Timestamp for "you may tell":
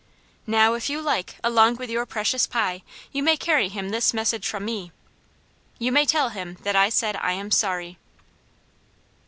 5.77-6.29